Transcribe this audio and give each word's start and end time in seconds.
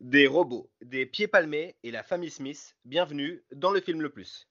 Des 0.00 0.26
robots, 0.26 0.70
des 0.80 1.04
pieds 1.04 1.28
palmés 1.28 1.76
et 1.82 1.90
la 1.90 2.02
famille 2.02 2.30
Smith, 2.30 2.74
bienvenue 2.86 3.44
dans 3.52 3.70
le 3.70 3.82
film 3.82 4.00
le 4.00 4.08
plus. 4.08 4.48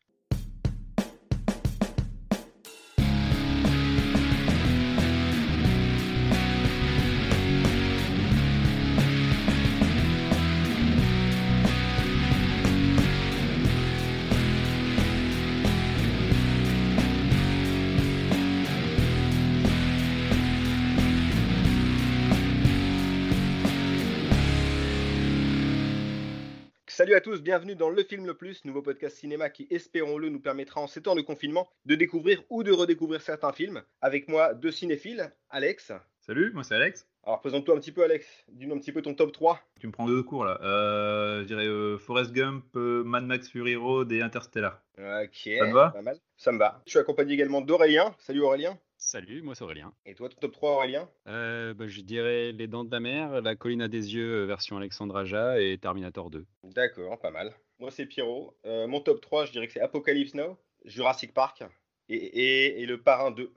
Salut 27.00 27.16
à 27.16 27.22
tous, 27.22 27.42
bienvenue 27.42 27.76
dans 27.76 27.90
Le 27.90 28.04
Film 28.04 28.26
Le 28.26 28.34
Plus, 28.34 28.66
nouveau 28.66 28.82
podcast 28.82 29.16
cinéma 29.16 29.50
qui, 29.50 29.68
espérons-le, 29.70 30.28
nous 30.28 30.42
permettra 30.42 30.82
en 30.82 30.88
ces 30.88 31.02
temps 31.02 31.16
de 31.16 31.22
confinement 31.22 31.70
de 31.86 31.96
découvrir 31.96 32.44
ou 32.50 32.62
de 32.62 32.74
redécouvrir 32.74 33.22
certains 33.22 33.54
films. 33.54 33.82
Avec 34.02 34.28
moi, 34.28 34.54
deux 34.54 34.70
cinéphiles, 34.70 35.32
Alex. 35.50 35.94
Salut, 36.20 36.52
moi 36.52 36.66
c'est 36.66 36.76
Alex. 36.76 37.08
Alors 37.24 37.40
présente-toi 37.40 37.74
un 37.74 37.80
petit 37.80 37.94
peu, 37.94 38.04
Alex. 38.04 38.28
Dis-nous 38.50 38.76
un 38.76 38.80
petit 38.80 38.92
peu 38.92 39.02
ton 39.02 39.14
top 39.14 39.32
3. 39.32 39.62
Tu 39.80 39.88
me 39.88 39.94
prends 39.94 40.08
deux 40.08 40.24
cours 40.24 40.44
là. 40.44 40.60
Euh, 40.62 41.40
je 41.44 41.48
dirais 41.48 41.68
euh, 41.68 41.98
Forrest 41.98 42.34
Gump, 42.34 42.66
euh, 42.76 43.02
Mad 43.06 43.24
Max 43.24 43.48
Fury 43.48 43.78
Road 43.78 44.12
et 44.12 44.22
Interstellar. 44.22 44.82
Ok. 44.98 45.50
Ça 45.58 45.68
me 45.68 45.74
va? 45.74 45.92
Pas 45.92 46.02
mal. 46.02 46.20
Ça 46.36 46.52
me 46.52 46.60
va. 46.60 46.82
Je 46.86 46.90
suis 46.90 47.00
accompagné 47.00 47.34
également 47.34 47.62
d'Aurélien. 47.62 48.14
Salut 48.20 48.42
Aurélien. 48.42 48.78
Salut, 49.02 49.42
moi 49.42 49.56
c'est 49.56 49.64
Aurélien. 49.64 49.94
Et 50.06 50.14
toi, 50.14 50.28
ton 50.28 50.38
top 50.42 50.52
3, 50.52 50.72
Aurélien? 50.76 51.10
Euh, 51.28 51.74
bah, 51.74 51.88
je 51.88 52.02
dirais 52.02 52.52
Les 52.52 52.68
Dents 52.68 52.84
de 52.84 52.92
la 52.92 53.00
Mer, 53.00 53.42
La 53.42 53.56
Colline 53.56 53.82
à 53.82 53.88
des 53.88 54.14
Yeux 54.14 54.42
euh, 54.42 54.46
version 54.46 54.76
Alexandre 54.76 55.16
Aja 55.16 55.60
et 55.62 55.78
Terminator 55.78 56.30
2. 56.30 56.46
D'accord, 56.66 57.18
pas 57.18 57.32
mal. 57.32 57.56
Moi, 57.80 57.92
c'est 57.92 58.06
Pierrot. 58.06 58.58
Euh, 58.66 58.88
mon 58.88 59.00
top 59.00 59.22
3, 59.22 59.46
je 59.46 59.54
dirais 59.54 59.68
que 59.68 59.74
c'est 59.74 59.80
Apocalypse 59.80 60.34
Now, 60.36 60.58
Jurassic 60.84 61.34
Park 61.34 61.64
et, 62.10 62.16
et- 62.18 62.82
et 62.82 62.86
Le 62.86 63.02
Parrain 63.02 63.32
2. 63.32 63.54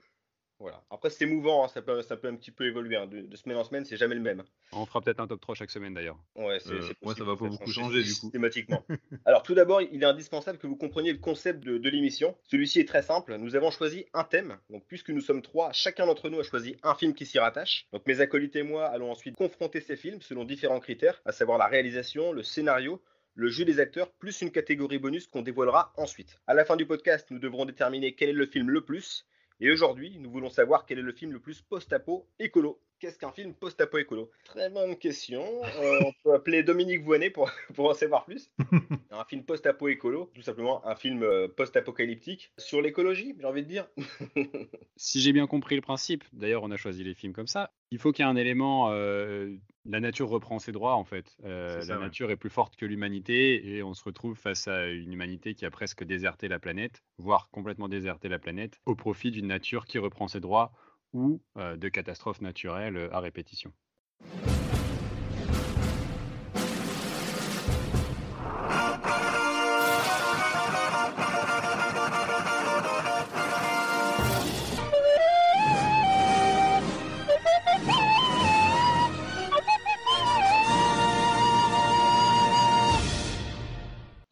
Voilà. 0.59 0.81
Après, 0.89 1.09
c'est 1.09 1.25
mouvant, 1.25 1.65
hein, 1.65 1.67
ça, 1.67 1.81
peut, 1.81 2.01
ça 2.03 2.15
peut 2.15 2.27
un 2.29 2.35
petit 2.35 2.51
peu 2.51 2.65
évoluer. 2.65 2.95
hein. 2.95 3.07
De, 3.07 3.21
de 3.21 3.35
semaine 3.35 3.57
en 3.57 3.63
semaine, 3.63 3.83
c'est 3.85 3.97
jamais 3.97 4.15
le 4.15 4.21
même. 4.21 4.43
On 4.71 4.85
fera 4.85 5.01
peut-être 5.01 5.19
un 5.19 5.27
top 5.27 5.41
3 5.41 5.55
chaque 5.55 5.71
semaine 5.71 5.93
d'ailleurs. 5.93 6.17
Ouais, 6.35 6.59
c'est 6.59 6.71
Euh, 6.71 6.81
c'est 6.87 6.95
moi, 7.01 7.13
ça 7.15 7.23
va 7.25 7.35
pas 7.35 7.47
beaucoup 7.47 7.71
changer 7.71 7.81
changer, 7.81 8.03
du 8.03 8.09
coup. 8.13 8.19
Systématiquement. 8.21 8.85
Alors, 9.25 9.43
tout 9.43 9.53
d'abord, 9.55 9.81
il 9.81 10.01
est 10.01 10.05
indispensable 10.05 10.57
que 10.57 10.67
vous 10.67 10.77
compreniez 10.77 11.11
le 11.11 11.17
concept 11.19 11.63
de, 11.63 11.77
de 11.77 11.89
l'émission. 11.89 12.37
Celui-ci 12.45 12.79
est 12.79 12.87
très 12.87 13.01
simple. 13.01 13.35
Nous 13.37 13.55
avons 13.55 13.71
choisi 13.71 14.05
un 14.13 14.23
thème. 14.23 14.57
Donc, 14.69 14.85
puisque 14.87 15.09
nous 15.09 15.21
sommes 15.21 15.41
trois, 15.41 15.71
chacun 15.73 16.05
d'entre 16.05 16.29
nous 16.29 16.39
a 16.39 16.43
choisi 16.43 16.77
un 16.83 16.95
film 16.95 17.13
qui 17.13 17.25
s'y 17.25 17.39
rattache. 17.39 17.87
Donc, 17.91 18.05
mes 18.07 18.21
acolytes 18.21 18.55
et 18.55 18.63
moi 18.63 18.85
allons 18.85 19.11
ensuite 19.11 19.35
confronter 19.35 19.81
ces 19.81 19.95
films 19.97 20.21
selon 20.21 20.45
différents 20.45 20.79
critères, 20.79 21.21
à 21.25 21.31
savoir 21.31 21.57
la 21.57 21.67
réalisation, 21.67 22.31
le 22.31 22.43
scénario, 22.43 23.01
le 23.35 23.49
jeu 23.49 23.65
des 23.65 23.79
acteurs, 23.79 24.11
plus 24.11 24.41
une 24.41 24.51
catégorie 24.51 24.99
bonus 24.99 25.27
qu'on 25.27 25.41
dévoilera 25.41 25.91
ensuite. 25.97 26.39
À 26.47 26.53
la 26.53 26.63
fin 26.63 26.75
du 26.75 26.85
podcast, 26.85 27.27
nous 27.31 27.39
devrons 27.39 27.65
déterminer 27.65 28.13
quel 28.15 28.29
est 28.29 28.33
le 28.33 28.45
film 28.45 28.69
le 28.69 28.81
plus. 28.85 29.25
Et 29.59 29.71
aujourd'hui, 29.71 30.17
nous 30.19 30.31
voulons 30.31 30.49
savoir 30.49 30.85
quel 30.85 30.99
est 30.99 31.03
le 31.03 31.13
film 31.13 31.31
le 31.31 31.39
plus 31.39 31.61
post-apo 31.61 32.27
écolo. 32.39 32.81
Qu'est-ce 33.03 33.19
qu'un 33.19 33.33
film 33.33 33.53
post-apo 33.53 33.97
écolo 33.97 34.31
Très 34.45 34.69
bonne 34.69 34.95
question. 34.95 35.43
Euh, 35.81 35.99
on 36.05 36.13
peut 36.23 36.33
appeler 36.33 36.63
Dominique 36.63 37.03
Voinet 37.03 37.29
pour, 37.29 37.51
pour 37.75 37.89
en 37.89 37.93
savoir 37.93 38.23
plus. 38.23 38.49
Un 39.11 39.25
film 39.25 39.43
post-apo 39.43 39.89
écolo, 39.89 40.31
tout 40.33 40.41
simplement 40.41 40.85
un 40.87 40.95
film 40.95 41.21
euh, 41.21 41.47
post-apocalyptique 41.47 42.51
sur 42.57 42.81
l'écologie, 42.81 43.35
j'ai 43.37 43.45
envie 43.45 43.63
de 43.63 43.67
dire. 43.67 43.87
Si 44.95 45.21
j'ai 45.21 45.33
bien 45.33 45.47
compris 45.47 45.75
le 45.75 45.81
principe, 45.81 46.23
d'ailleurs 46.33 46.63
on 46.63 46.71
a 46.71 46.77
choisi 46.77 47.03
les 47.03 47.13
films 47.13 47.33
comme 47.33 47.47
ça, 47.47 47.73
il 47.91 47.99
faut 47.99 48.11
qu'il 48.11 48.23
y 48.23 48.27
ait 48.27 48.31
un 48.31 48.35
élément, 48.35 48.89
euh, 48.91 49.55
la 49.85 49.99
nature 49.99 50.29
reprend 50.29 50.59
ses 50.59 50.71
droits 50.71 50.95
en 50.95 51.03
fait. 51.03 51.35
Euh, 51.43 51.81
ça, 51.81 51.93
la 51.93 51.99
ouais. 51.99 52.05
nature 52.05 52.31
est 52.31 52.37
plus 52.37 52.49
forte 52.49 52.75
que 52.75 52.85
l'humanité 52.85 53.75
et 53.75 53.83
on 53.83 53.93
se 53.93 54.03
retrouve 54.03 54.35
face 54.35 54.67
à 54.67 54.87
une 54.87 55.11
humanité 55.11 55.55
qui 55.55 55.65
a 55.65 55.69
presque 55.69 56.03
déserté 56.03 56.47
la 56.47 56.59
planète, 56.59 57.03
voire 57.17 57.49
complètement 57.51 57.89
déserté 57.89 58.29
la 58.29 58.39
planète, 58.39 58.79
au 58.85 58.95
profit 58.95 59.29
d'une 59.29 59.47
nature 59.47 59.85
qui 59.85 59.99
reprend 59.99 60.27
ses 60.27 60.39
droits 60.39 60.71
ou 61.13 61.41
euh, 61.57 61.77
de 61.77 61.89
catastrophes 61.89 62.41
naturelles 62.41 62.97
euh, 62.97 63.13
à 63.13 63.19
répétition. 63.19 63.71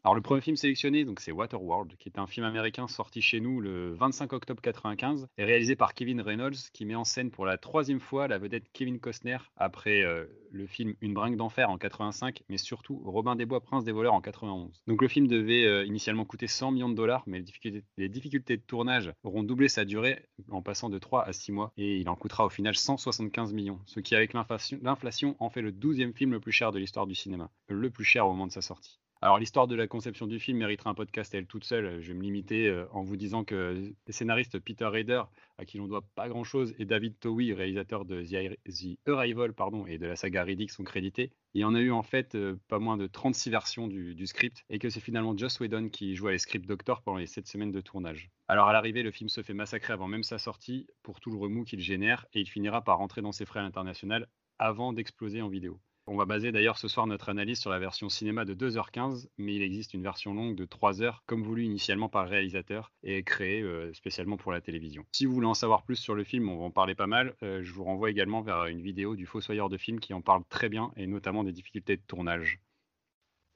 Alors 0.04 0.16
le 0.16 0.22
premier 0.22 0.42
film 0.42 0.56
sélectionné, 0.56 1.06
donc 1.06 1.20
c'est 1.20 1.32
Waterworld, 1.32 1.96
qui 1.98 2.10
est 2.10 2.18
un 2.18 2.26
film 2.26 2.44
américain 2.44 2.88
sorti 2.88 3.22
chez 3.22 3.40
nous 3.40 3.62
le 3.62 3.94
25 3.94 4.34
octobre 4.34 4.60
95 4.60 5.28
et 5.38 5.44
réalisé 5.44 5.76
par 5.76 5.94
Kevin 5.94 6.22
Reynolds, 6.22 6.58
qui 6.74 6.86
met 6.86 6.96
en 6.96 7.04
scène 7.04 7.30
pour 7.30 7.46
la 7.46 7.60
troisième 7.60 8.00
fois 8.00 8.28
la 8.28 8.40
vedette 8.40 8.64
Kevin 8.74 9.00
Costner 9.00 9.38
après 9.58 10.02
euh, 10.02 10.26
le 10.50 10.66
film 10.66 10.96
Une 11.02 11.14
bringue 11.14 11.36
d'enfer 11.36 11.70
en 11.70 11.78
85, 11.78 12.42
mais 12.50 12.58
surtout 12.58 13.00
Robin 13.06 13.36
des 13.36 13.46
Bois, 13.46 13.62
Prince 13.62 13.84
des 13.84 13.92
voleurs 13.92 14.16
en 14.16 14.22
91. 14.22 14.82
Donc 14.88 15.04
le 15.04 15.08
film 15.08 15.28
devait 15.28 15.66
euh, 15.66 15.86
initialement 15.86 16.26
coûter 16.26 16.48
100 16.48 16.72
millions 16.72 16.90
de 16.90 16.96
dollars, 16.96 17.24
mais 17.28 17.38
les 17.38 17.44
difficultés, 17.44 17.84
les 17.98 18.10
difficultés 18.10 18.58
de 18.58 18.64
tournage 18.64 19.14
auront 19.22 19.44
doublé 19.44 19.68
sa 19.68 19.86
durée 19.86 20.26
en 20.50 20.64
passant 20.64 20.90
de 20.90 20.98
3 20.98 21.26
à 21.26 21.32
6 21.32 21.52
mois 21.52 21.74
et 21.78 21.98
il 21.98 22.10
en 22.10 22.16
coûtera 22.16 22.48
au 22.48 22.50
final 22.50 22.76
175 22.76 23.54
millions, 23.54 23.80
ce 23.86 24.00
qui 24.00 24.16
avec 24.16 24.34
l'inflation 24.34 25.36
en 25.38 25.50
fait 25.52 25.62
le 25.62 25.72
12e 25.72 26.14
film 26.14 26.32
le 26.32 26.40
plus 26.40 26.52
cher 26.52 26.72
de 26.72 26.80
l'histoire 26.80 27.06
du 27.06 27.14
cinéma, 27.14 27.52
le 27.68 27.92
plus 27.92 28.04
cher 28.04 28.26
au 28.26 28.32
moment 28.32 28.48
de 28.48 28.52
sa 28.52 28.62
sortie. 28.62 29.01
Alors 29.24 29.38
l'histoire 29.38 29.68
de 29.68 29.76
la 29.76 29.86
conception 29.86 30.26
du 30.26 30.40
film 30.40 30.58
mériterait 30.58 30.90
un 30.90 30.96
podcast 30.96 31.36
à 31.36 31.38
elle 31.38 31.46
toute 31.46 31.64
seule. 31.64 32.02
Je 32.02 32.08
vais 32.08 32.18
me 32.18 32.24
limiter 32.24 32.68
euh, 32.68 32.88
en 32.92 33.04
vous 33.04 33.18
disant 33.18 33.44
que 33.44 33.94
les 34.08 34.14
scénaristes 34.14 34.58
Peter 34.58 34.86
Rader, 34.86 35.22
à 35.60 35.66
qui 35.66 35.78
l'on 35.78 35.88
doit 35.88 36.04
pas 36.16 36.28
grand-chose, 36.28 36.74
et 36.80 36.86
David 36.86 37.20
Towie, 37.20 37.54
réalisateur 37.54 38.06
de 38.06 38.24
The, 38.24 38.34
Ar- 38.34 38.58
The 38.66 39.10
Arrival 39.10 39.54
pardon, 39.54 39.86
et 39.86 40.00
de 40.00 40.08
la 40.08 40.16
saga 40.16 40.44
Riddick, 40.44 40.72
sont 40.72 40.84
crédités. 40.84 41.34
Il 41.54 41.62
y 41.62 41.64
en 41.64 41.76
a 41.76 41.80
eu 41.80 41.92
en 41.92 42.02
fait 42.02 42.34
euh, 42.34 42.60
pas 42.68 42.80
moins 42.80 42.98
de 42.98 43.06
36 43.06 43.52
versions 43.52 43.88
du, 43.88 44.26
script, 44.26 44.64
et 44.72 44.80
que 44.80 44.90
c'est 44.90 45.00
finalement 45.00 45.38
Joss 45.38 45.60
Whedon 45.60 45.90
qui 45.90 46.16
jouait 46.16 46.32
les 46.32 46.40
script 46.40 46.66
doctor 46.66 47.04
pendant 47.04 47.20
les 47.20 47.28
7 47.28 47.46
semaines 47.48 47.72
de 47.72 47.82
tournage. 47.82 48.32
Alors 48.48 48.70
à 48.70 48.74
l'arrivée, 48.74 49.04
le 49.04 49.12
film 49.12 49.30
se 49.30 49.44
fait 49.44 49.54
massacrer 49.54 49.94
avant 49.94 50.08
même 50.08 50.24
sa 50.24 50.40
sortie, 50.40 50.88
pour 51.04 51.20
tout 51.20 51.30
le 51.30 51.38
remous 51.38 51.64
qu'il 51.64 51.80
génère, 51.80 52.26
et 52.34 52.40
il 52.40 52.50
finira 52.50 52.84
par 52.84 52.98
rentrer 52.98 53.22
dans 53.22 53.32
ses 53.32 53.46
frais 53.46 53.60
à 53.60 53.64
l'international 53.64 54.28
avant 54.58 54.94
d'exploser 54.94 55.44
en 55.44 55.48
vidéo. 55.50 55.80
On 56.14 56.18
va 56.18 56.26
baser 56.26 56.52
d'ailleurs 56.52 56.78
ce 56.78 56.90
soir 56.90 57.08
notre 57.08 57.30
analyse 57.30 57.58
sur 57.58 57.70
la 57.70 57.80
version 57.80 58.10
cinéma 58.10 58.44
de 58.44 58.54
2h15, 58.54 59.30
mais 59.38 59.56
il 59.56 59.62
existe 59.62 59.94
une 59.94 60.04
version 60.04 60.34
longue 60.34 60.58
de 60.58 60.66
3 60.66 61.02
heures, 61.02 61.24
comme 61.26 61.42
voulu 61.42 61.64
initialement 61.64 62.10
par 62.10 62.26
le 62.26 62.30
réalisateur 62.30 62.92
et 63.02 63.24
créée 63.24 63.62
euh, 63.62 63.94
spécialement 63.94 64.36
pour 64.36 64.52
la 64.52 64.60
télévision. 64.60 65.06
Si 65.14 65.26
vous 65.26 65.34
voulez 65.34 65.48
en 65.48 65.54
savoir 65.54 65.84
plus 65.84 65.96
sur 65.96 66.14
le 66.14 66.26
film, 66.26 66.50
on 66.50 66.58
va 66.58 66.66
en 66.66 66.70
parler 66.70 66.96
pas 66.96 67.08
mal. 67.08 67.34
euh, 67.44 67.64
je 67.64 67.72
vous 67.72 67.86
renvoie 67.86 68.10
également 68.10 68.42
vers 68.42 68.66
une 68.66 68.82
vidéo 68.82 69.16
du 69.16 69.26
Fossoyeur 69.26 69.70
de 69.70 69.78
film 69.78 70.02
qui 70.02 70.14
en 70.14 70.20
parle 70.22 70.44
très 70.50 70.68
bien 70.68 70.92
et 70.98 71.08
notamment 71.08 71.46
des 71.46 71.54
difficultés 71.54 71.96
de 71.96 72.04
tournage. 72.06 72.60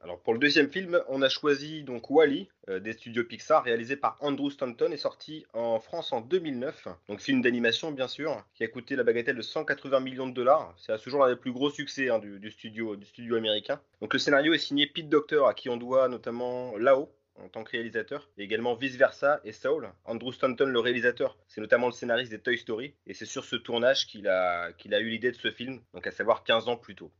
Alors 0.05 0.19
pour 0.19 0.33
le 0.33 0.39
deuxième 0.39 0.69
film, 0.69 1.01
on 1.07 1.23
a 1.23 1.29
choisi 1.29 1.81
donc 1.81 2.11
Wally 2.11 2.47
des 2.67 2.93
studios 2.93 3.23
Pixar, 3.23 3.63
réalisé 3.63 3.95
par 3.95 4.17
Andrew 4.19 4.51
Stanton 4.51 4.91
et 4.91 4.97
sorti 4.97 5.47
en 5.53 5.79
France 5.79 6.13
en 6.13 6.21
2009. 6.21 6.89
Donc 7.09 7.21
film 7.21 7.41
d'animation 7.41 7.91
bien 7.91 8.07
sûr, 8.07 8.45
qui 8.53 8.63
a 8.63 8.67
coûté 8.67 8.95
la 8.95 9.03
bagatelle 9.03 9.35
de 9.35 9.41
180 9.41 9.99
millions 10.01 10.27
de 10.27 10.33
dollars. 10.35 10.75
C'est 10.77 10.91
à 10.91 10.99
ce 10.99 11.09
jour 11.09 11.21
l'un 11.21 11.33
des 11.33 11.35
plus 11.35 11.51
gros 11.51 11.71
succès 11.71 12.11
hein, 12.11 12.19
du, 12.19 12.51
studio, 12.51 12.95
américain. 13.35 13.81
Donc 13.99 14.13
le 14.13 14.19
scénario 14.19 14.53
est 14.53 14.59
signé 14.59 14.85
Pete 14.85 15.09
Docter, 15.09 15.41
à 15.47 15.55
qui 15.55 15.69
on 15.69 15.77
doit 15.77 16.07
notamment 16.07 16.77
Lao 16.77 17.09
en 17.37 17.49
tant 17.49 17.63
que 17.63 17.71
réalisateur, 17.71 18.29
et 18.37 18.43
également 18.43 18.75
Vice 18.75 18.97
Versa 18.97 19.41
et 19.43 19.53
Soul. 19.53 19.89
Andrew 20.05 20.31
Stanton, 20.31 20.67
le 20.67 20.79
réalisateur, 20.79 21.35
c'est 21.47 21.61
notamment 21.61 21.87
le 21.87 21.93
scénariste 21.93 22.29
des 22.29 22.39
Toy 22.39 22.59
Story, 22.59 22.93
et 23.07 23.15
c'est 23.15 23.25
sur 23.25 23.43
ce 23.43 23.55
tournage 23.55 24.05
qu'il 24.05 24.27
a, 24.27 24.71
qu'il 24.73 24.93
a 24.93 24.99
eu 24.99 25.09
l'idée 25.09 25.31
de 25.31 25.35
ce 25.35 25.49
film, 25.49 25.81
donc 25.95 26.05
à 26.05 26.11
savoir 26.11 26.43
15 26.43 26.69
ans 26.69 26.77
plus 26.77 26.93
tôt. 26.93 27.11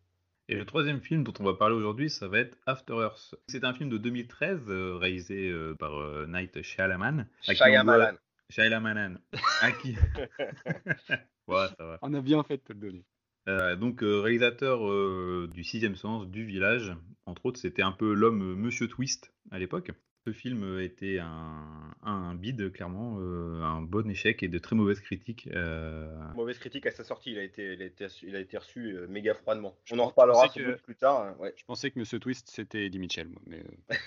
Et 0.48 0.56
le 0.56 0.66
troisième 0.66 1.02
film 1.02 1.24
dont 1.24 1.34
on 1.40 1.44
va 1.44 1.54
parler 1.56 1.76
aujourd'hui, 1.76 2.10
ça 2.10 2.28
va 2.28 2.40
être 2.40 2.58
After 2.68 2.94
Earth. 2.94 3.36
C'est 3.48 3.64
un 3.64 3.74
film 3.74 3.90
de 3.90 3.98
2013 3.98 4.66
euh, 4.70 4.96
réalisé 4.96 5.50
euh, 5.50 5.74
par 5.76 5.98
euh, 6.00 6.28
Night 6.28 6.62
Shyamalan. 6.62 7.26
Shyamalan. 7.42 7.84
doit- 8.12 8.20
Shyamalan. 8.50 9.16
À 9.62 9.72
qui 9.72 9.96
Ouais, 11.48 11.68
ça 11.78 11.86
va. 11.86 12.00
On 12.02 12.14
a 12.14 12.22
bien 12.22 12.44
fait 12.44 12.58
de 12.58 12.62
te 12.62 12.74
le 12.74 12.80
donner. 12.80 13.04
Euh, 13.48 13.76
donc 13.76 14.04
euh, 14.04 14.20
réalisateur 14.22 14.88
euh, 14.88 15.50
du 15.54 15.64
Sixième 15.64 15.96
Sens, 15.96 16.28
du 16.28 16.46
Village, 16.46 16.94
entre 17.26 17.46
autres, 17.48 17.60
c'était 17.60 17.84
un 17.84 17.92
peu 17.92 18.14
l'homme 18.14 18.42
euh, 18.42 18.56
Monsieur 18.56 18.88
Twist 18.88 19.34
à 19.52 19.60
l'époque. 19.60 19.92
Ce 20.28 20.34
film 20.34 20.64
euh, 20.64 20.84
était 20.84 21.20
un, 21.20 21.94
un 22.02 22.34
bide, 22.34 22.72
clairement, 22.72 23.18
euh, 23.20 23.62
un 23.62 23.82
bon 23.84 24.10
échec 24.10 24.42
et 24.42 24.48
de 24.48 24.58
très 24.58 24.76
mauvaises 24.76 25.00
critiques. 25.00 25.48
euh, 25.54 26.08
Mauvaise 26.34 26.58
critique 26.58 26.88
à 26.88 26.92
sa 26.92 27.04
sortie, 27.04 27.32
il 27.34 27.38
a 27.38 27.44
été, 27.44 27.74
il 27.74 27.82
a 27.84 27.86
été, 27.86 28.08
il 28.24 28.36
a 28.36 28.40
été 28.40 28.58
reçu 28.58 28.98
euh, 28.98 29.08
méga 29.08 29.36
froidement. 29.36 29.78
On 29.92 30.00
en 30.00 30.08
reparlera 30.08 30.48
que- 30.50 30.82
plus 30.82 30.96
tard. 30.96 31.22
hein, 31.22 31.36
ouais. 31.40 31.54
Je 31.56 31.64
pensais 31.66 31.92
que 31.92 32.00
Monsieur 32.00 32.18
Twist 32.20 32.50
c'était 32.50 32.88
Eddie 32.88 32.98
Mitchell, 32.98 33.28
moi, 33.30 33.42
mais 33.46 33.64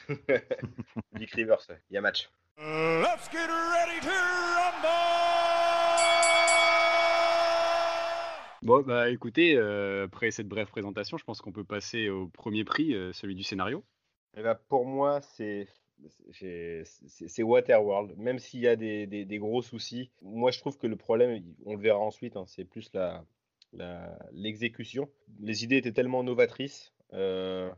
Dick 1.12 1.30
Rivers, 1.34 1.60
ouais. 1.68 1.80
il 1.88 1.94
y 1.94 1.96
a 1.96 2.00
match. 2.00 2.28
Let's 2.58 3.30
get 3.30 3.46
ready 3.46 4.00
to 4.00 4.08
rumble! 4.08 4.88
Bon, 8.62 8.82
bah 8.82 9.08
écoutez, 9.10 9.56
euh, 9.56 10.06
après 10.06 10.32
cette 10.32 10.48
brève 10.48 10.66
présentation, 10.68 11.16
je 11.16 11.22
pense 11.24 11.40
qu'on 11.40 11.52
peut 11.52 11.62
passer 11.62 12.08
au 12.08 12.26
premier 12.26 12.64
prix, 12.64 12.92
euh, 12.96 13.12
celui 13.12 13.36
du 13.36 13.44
scénario. 13.44 13.84
Eh 14.36 14.42
ben, 14.42 14.58
pour 14.68 14.84
moi, 14.84 15.20
c'est 15.22 15.68
c'est 16.32 17.42
Waterworld. 17.42 18.16
Même 18.16 18.38
s'il 18.38 18.60
y 18.60 18.68
a 18.68 18.76
des, 18.76 19.38
gros 19.38 19.62
soucis, 19.62 20.10
moi 20.22 20.50
je 20.50 20.58
trouve 20.58 20.78
que 20.78 20.86
le 20.86 20.96
problème, 20.96 21.42
on 21.66 21.74
le 21.74 21.80
verra 21.80 21.98
ensuite, 21.98 22.36
hein, 22.36 22.44
c'est 22.46 22.64
plus 22.64 22.90
la, 22.92 23.24
la- 23.72 24.18
l'exécution. 24.32 25.08
Les 25.40 25.64
idées 25.64 25.76
étaient 25.76 25.92
tellement 25.92 26.22
novatrices, 26.22 26.92
euh, 27.14 27.70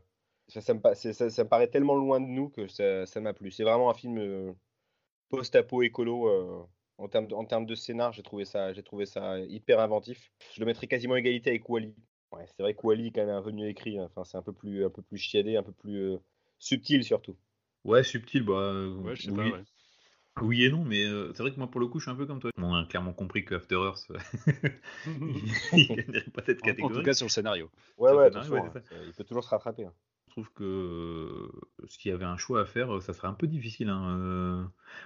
ça, 0.47 0.73
me, 0.73 1.43
paraît 1.43 1.67
tellement 1.67 1.95
loin 1.95 2.19
de 2.19 2.25
nous 2.25 2.49
que 2.49 2.67
ça, 2.67 3.21
m'a 3.21 3.33
plu. 3.33 3.51
C'est 3.51 3.63
vraiment 3.63 3.89
un 3.89 3.93
film 3.93 4.17
euh, 4.17 4.51
post-apo 5.29 5.81
écolo. 5.81 6.27
euh, 6.27 6.63
en 6.97 7.07
termes 7.07 7.65
de, 7.65 7.73
scénar, 7.73 8.13
j'ai 8.13 8.21
trouvé 8.21 8.45
ça, 8.45 9.39
hyper 9.39 9.79
inventif. 9.79 10.31
Je 10.53 10.59
le 10.59 10.67
mettrais 10.67 10.85
quasiment 10.85 11.15
à 11.15 11.19
égalité 11.19 11.49
avec 11.49 11.67
Wally. 11.67 11.95
Ouais, 12.31 12.45
c'est 12.45 12.61
vrai 12.61 12.75
que 12.75 12.85
Wally 12.85 13.07
est 13.07 13.11
quand 13.11 13.25
même 13.25 13.35
un 13.35 13.41
peu 13.41 13.51
mieux 13.51 13.67
écrit. 13.67 13.97
hein. 13.97 14.07
C'est 14.23 14.37
un 14.37 14.43
peu 14.43 14.53
plus, 14.53 14.85
un 14.85 14.89
peu 14.91 15.01
plus 15.01 15.17
chiadé, 15.17 15.57
un 15.57 15.63
peu 15.63 15.71
plus 15.71 16.17
subtil 16.59 17.03
surtout. 17.03 17.35
Ouais, 17.83 18.03
subtil, 18.03 18.43
bah. 18.43 18.53
euh, 18.53 18.93
Ouais, 19.01 19.15
je 19.15 19.23
sais 19.23 19.31
oui. 19.31 19.37
pas, 19.37 19.57
ouais. 19.57 19.63
Oui 20.41 20.63
et 20.63 20.69
non, 20.71 20.85
mais 20.85 21.03
euh, 21.05 21.33
c'est 21.35 21.43
vrai 21.43 21.51
que 21.51 21.57
moi, 21.57 21.69
pour 21.69 21.81
le 21.81 21.87
coup, 21.87 21.99
je 21.99 22.05
suis 22.05 22.11
un 22.11 22.15
peu 22.15 22.25
comme 22.25 22.39
toi. 22.39 22.51
On 22.57 22.73
a 22.73 22.85
clairement 22.85 23.13
compris 23.13 23.43
que 23.43 23.55
After 23.55 23.75
Earth, 23.75 24.11
il 25.75 25.87
gagnerait 25.95 26.29
pas 26.33 26.43
cette 26.45 26.61
En, 26.61 26.67
en 26.67 26.67
catégorie. 26.67 26.95
tout 26.95 27.03
cas, 27.03 27.13
sur 27.13 27.25
le 27.25 27.29
scénario. 27.31 27.69
Ouais, 27.97 28.13
ouais, 28.13 28.31
hein, 28.35 28.41
ça- 28.43 28.81
il 29.05 29.13
peut 29.13 29.23
toujours 29.23 29.43
se 29.43 29.49
rattraper. 29.49 29.85
hein. 29.85 29.93
Je 30.31 30.35
trouve 30.35 30.53
que 30.53 30.63
euh, 30.63 31.51
s'il 31.89 32.09
y 32.09 32.13
avait 32.13 32.23
un 32.23 32.37
choix 32.37 32.61
à 32.61 32.65
faire, 32.65 32.95
euh, 32.95 33.01
ça 33.01 33.11
serait 33.11 33.27
un 33.27 33.33
peu 33.33 33.47
difficile. 33.47 33.89
hein. 33.89 34.17
Euh, 34.17 34.63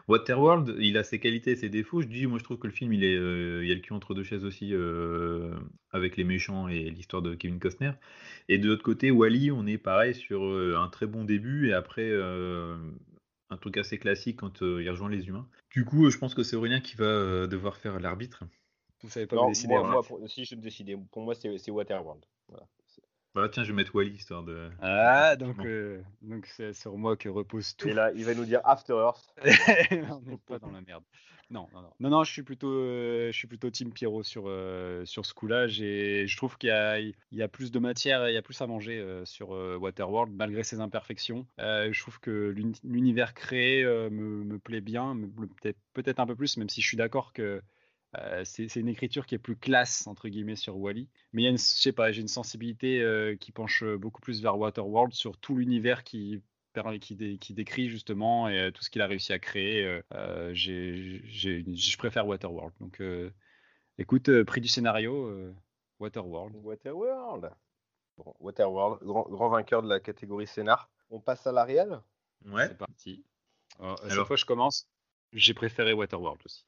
Waterworld, 0.08 0.76
il 0.78 1.00
a 1.00 1.04
ses 1.04 1.20
qualités 1.20 1.50
et 1.54 1.56
ses 1.56 1.68
défauts. 1.70 2.02
Je 2.04 2.08
dis, 2.08 2.28
moi, 2.28 2.38
je 2.38 2.44
trouve 2.44 2.60
que 2.60 2.68
le 2.68 2.74
film, 2.74 2.94
il 2.94 3.04
est, 3.04 3.16
euh, 3.18 3.64
il 3.64 3.68
y 3.68 3.72
a 3.72 3.74
le 3.76 3.82
cul 3.82 3.94
entre 3.94 4.14
deux 4.14 4.22
chaises 4.22 4.46
aussi, 4.46 4.70
euh, 4.72 5.56
avec 5.90 6.16
les 6.16 6.24
méchants 6.24 6.68
et 6.68 6.92
l'histoire 6.92 7.24
de 7.24 7.34
Kevin 7.34 7.58
Costner. 7.58 7.94
Et 8.50 8.60
de 8.60 8.68
l'autre 8.68 8.84
côté, 8.84 9.10
Wally, 9.10 9.52
on 9.52 9.66
est 9.66 9.80
pareil 9.80 10.14
sur 10.14 10.44
euh, 10.46 10.76
un 10.78 10.90
très 10.90 11.08
bon 11.08 11.24
début 11.24 11.70
et 11.70 11.74
après 11.74 12.08
euh, 12.08 12.78
un 13.50 13.58
truc 13.58 13.78
assez 13.78 13.98
classique 13.98 14.38
quand 14.42 14.62
euh, 14.62 14.84
il 14.84 14.90
rejoint 14.92 15.10
les 15.10 15.28
humains. 15.28 15.48
Du 15.72 15.86
coup, 15.86 16.06
euh, 16.06 16.12
je 16.12 16.20
pense 16.20 16.36
que 16.36 16.44
c'est 16.44 16.56
Aurélien 16.56 16.82
qui 16.82 16.98
va 16.98 17.06
euh, 17.06 17.48
devoir 17.48 17.78
faire 17.78 18.00
l'arbitre. 18.00 18.44
Vous 19.02 19.10
savez 19.10 19.26
pas 19.26 19.38
Non, 19.38 19.46
vous 19.46 19.50
décider. 19.50 19.74
moi, 19.74 19.88
hein. 19.88 19.92
moi, 19.92 20.04
pour- 20.04 20.20
si 20.30 20.46
je 20.46 20.56
me 20.56 20.62
décidais, 20.62 20.96
pour 21.12 21.24
moi, 21.24 21.34
c'est 21.34 21.58
c'est 21.58 21.72
Waterworld. 21.72 22.24
Voilà. 22.48 22.68
Voilà, 23.36 23.50
tiens, 23.50 23.64
je 23.64 23.70
vais 23.72 23.76
mettre 23.76 23.94
Wally 23.94 24.12
histoire 24.12 24.44
de. 24.44 24.70
Ah, 24.82 25.36
donc 25.36 25.58
Bon. 25.58 25.66
euh, 25.66 26.02
donc 26.22 26.46
c'est 26.48 26.74
sur 26.74 26.98
moi 26.98 27.16
que 27.18 27.30
repose 27.30 27.76
tout. 27.76 27.88
Et 27.90 27.94
là, 27.94 28.12
il 28.16 28.24
va 28.26 28.34
nous 28.34 28.46
dire 28.46 28.62
After 28.64 28.94
Earth. 28.94 29.28
on 29.92 30.22
n'est 30.22 30.38
pas 30.38 30.58
dans 30.58 30.72
la 30.72 30.80
merde. 30.82 31.04
Non, 31.52 31.68
non, 31.74 31.82
non. 31.82 31.90
Non, 32.00 32.10
non, 32.10 32.24
je 32.24 32.32
suis 32.32 32.42
plutôt, 32.42 32.72
euh, 32.74 33.32
je 33.32 33.38
suis 33.38 33.48
plutôt 33.48 33.70
Team 33.70 33.92
Pierrot 33.94 34.24
sur, 34.24 34.46
euh, 34.48 35.06
sur 35.06 35.26
ce 35.28 35.34
coup-là. 35.36 35.68
J'ai- 35.68 36.26
Je 36.26 36.38
trouve 36.38 36.58
qu'il 36.58 36.70
y 36.70 36.72
a, 36.72 36.98
il 37.00 37.14
y 37.34 37.44
a 37.44 37.48
plus 37.48 37.72
de 37.72 37.78
matière, 37.78 38.28
il 38.30 38.34
y 38.34 38.38
a 38.38 38.42
plus 38.42 38.60
à 38.62 38.68
manger 38.68 38.98
euh, 39.00 39.26
sur 39.26 39.54
euh, 39.54 39.78
Waterworld, 39.78 40.34
malgré 40.34 40.64
ses 40.64 40.80
imperfections. 40.80 41.46
Euh, 41.60 41.90
je 41.92 42.02
trouve 42.02 42.20
que 42.20 42.50
l'uni- 42.56 42.80
l'univers 42.84 43.34
créé 43.36 43.84
euh, 43.84 44.10
me, 44.10 44.44
me 44.44 44.58
plaît 44.58 44.82
bien, 44.82 45.16
peut-être 45.94 46.20
un 46.20 46.26
peu 46.26 46.36
plus, 46.36 46.58
même 46.58 46.70
si 46.70 46.82
je 46.82 46.88
suis 46.88 46.98
d'accord 46.98 47.32
que 47.32 47.62
euh, 48.20 48.44
c'est 48.46 48.76
une 48.76 48.88
écriture 48.88 49.26
qui 49.26 49.36
est 49.36 49.40
plus 49.40 49.56
classe, 49.56 50.08
entre 50.08 50.28
guillemets, 50.30 50.56
sur 50.56 50.78
Wally. 50.78 51.08
Mais 51.34 51.42
il 51.42 51.46
y 51.46 51.48
a 51.48 51.52
une, 51.52 51.58
je 51.58 51.64
sais 51.64 51.92
pas, 51.92 52.12
j'ai 52.12 52.22
une 52.22 52.28
sensibilité 52.28 53.02
euh, 53.02 53.36
qui 53.36 53.52
penche 53.52 53.84
beaucoup 53.84 54.22
plus 54.22 54.42
vers 54.42 54.58
Waterworld 54.58 55.14
sur 55.14 55.38
tout 55.38 55.56
l'univers 55.56 56.04
qui 56.04 56.42
qui, 57.00 57.16
dé- 57.16 57.38
qui 57.38 57.54
décrit 57.54 57.88
justement 57.88 58.50
et, 58.50 58.60
euh, 58.60 58.70
tout 58.72 58.84
ce 58.84 58.90
qu'il 58.90 59.02
a 59.02 59.08
réussi 59.08 59.32
à 59.32 59.40
créer. 59.40 59.86
euh, 59.86 60.02
euh, 60.14 60.54
j'ai- 60.54 61.22
j'ai 61.24 61.60
une- 61.60 61.78
je 61.78 61.98
préfère 61.98 62.28
Waterworld. 62.28 62.74
Donc, 62.82 63.00
euh, 63.00 63.32
écoute, 63.98 64.28
euh, 64.28 64.44
prix 64.44 64.60
du 64.60 64.68
scénario, 64.68 65.26
euh, 65.28 65.54
Waterworld. 66.00 66.54
Waterworld. 66.58 67.50
Bon, 68.18 68.34
Waterworld, 68.42 69.02
grand, 69.04 69.24
grand 69.30 69.48
vainqueur 69.48 69.84
de 69.84 69.88
la 69.88 70.02
catégorie 70.02 70.48
scénar. 70.48 70.90
On 71.10 71.22
passe 71.22 71.48
à 71.48 71.54
la 71.54 71.64
réelle 71.64 72.02
Ouais, 72.46 72.68
C'est 72.68 72.78
parti. 72.78 73.24
Euh, 73.80 73.96
cette 74.04 74.12
Alors- 74.12 74.28
fois, 74.28 74.36
je 74.36 74.44
commence. 74.46 74.90
J'ai 75.32 75.54
préféré 75.54 75.94
Waterworld 75.94 76.42
aussi. 76.46 76.66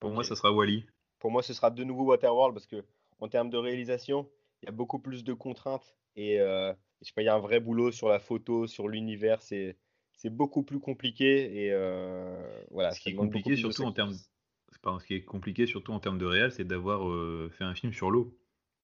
Pour 0.00 0.10
moi, 0.10 0.24
ça 0.24 0.36
sera 0.36 0.52
Wally. 0.52 0.84
Pour 1.18 1.30
moi, 1.30 1.42
ce 1.42 1.54
sera 1.54 1.70
de 1.70 1.84
nouveau 1.84 2.04
Waterworld 2.04 2.54
parce 2.54 2.66
que 2.66 2.84
en 3.20 3.28
termes 3.28 3.50
de 3.50 3.56
réalisation, 3.56 4.28
il 4.62 4.66
y 4.66 4.68
a 4.68 4.72
beaucoup 4.72 4.98
plus 4.98 5.24
de 5.24 5.32
contraintes 5.32 5.96
et 6.16 6.40
euh, 6.40 6.72
je 7.00 7.06
sais 7.08 7.12
pas, 7.14 7.22
il 7.22 7.26
y 7.26 7.28
a 7.28 7.34
un 7.34 7.40
vrai 7.40 7.60
boulot 7.60 7.90
sur 7.92 8.08
la 8.08 8.18
photo, 8.18 8.66
sur 8.66 8.88
l'univers. 8.88 9.42
C'est 9.42 9.76
c'est 10.16 10.30
beaucoup 10.30 10.62
plus 10.62 10.80
compliqué 10.80 11.64
et 11.64 11.72
euh, 11.72 12.64
voilà. 12.70 12.90
Ce 12.90 13.00
qui 13.00 13.10
est 13.10 13.14
compliqué, 13.14 13.56
surtout 13.56 13.84
en 13.84 13.92
termes, 13.92 14.14
ce 14.14 15.06
qui 15.06 15.14
est 15.14 15.24
compliqué 15.24 15.66
surtout 15.66 15.92
en 15.92 16.00
termes 16.00 16.18
de 16.18 16.26
réel, 16.26 16.52
c'est 16.52 16.64
d'avoir 16.64 17.08
euh, 17.08 17.50
fait 17.56 17.64
un 17.64 17.74
film 17.74 17.92
sur 17.92 18.10
l'eau. 18.10 18.36